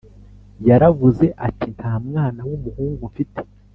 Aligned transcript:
yaravuze 0.67 1.25
ati 1.47 1.67
Nta 1.77 1.93
mwana 2.07 2.41
w 2.47 2.51
umuhungu 2.57 3.01
mfite 3.11 3.41